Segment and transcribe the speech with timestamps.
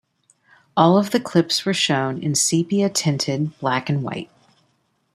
[0.75, 4.31] All of the clips were shown in sepia-tinted black and white.